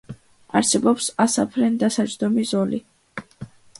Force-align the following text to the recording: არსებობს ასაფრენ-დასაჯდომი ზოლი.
არსებობს 0.59 1.09
ასაფრენ-დასაჯდომი 1.25 2.47
ზოლი. 2.53 2.85